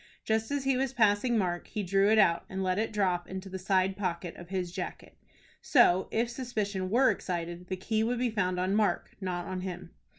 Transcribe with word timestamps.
Just 0.25 0.49
as 0.49 0.63
he 0.63 0.77
was 0.77 0.93
passing 0.93 1.37
Mark, 1.37 1.67
he 1.67 1.83
drew 1.83 2.09
it 2.11 2.17
out 2.17 2.43
and 2.49 2.63
let 2.63 2.79
it 2.79 2.91
drop 2.91 3.29
into 3.29 3.49
the 3.49 3.59
side 3.59 3.95
pocket 3.95 4.35
of 4.35 4.49
his 4.49 4.71
jacket. 4.71 5.15
So, 5.61 6.07
if 6.09 6.27
suspicion 6.27 6.89
were 6.89 7.11
excited, 7.11 7.67
the 7.67 7.77
key 7.77 8.03
would 8.03 8.17
be 8.17 8.31
found 8.31 8.59
on 8.59 8.73
Mark, 8.73 9.11
not 9.21 9.45
on 9.45 9.61
him. 9.61 9.91